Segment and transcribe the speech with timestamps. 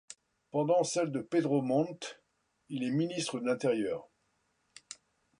[0.49, 2.19] Pendant celle de Pedro Montt,
[2.69, 4.09] il est ministre de l'Intérieur.